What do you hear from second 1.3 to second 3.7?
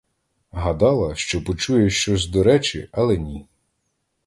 почує щось до речі,— але ні.